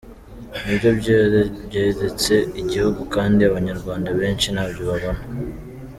Nibyo 0.65 0.89
byoretse 1.73 2.33
igihugu 2.61 3.01
kandi 3.15 3.39
abanyarwanda 3.49 4.09
benshi 4.19 4.47
ntabyo 4.53 4.81
babona. 4.89 5.21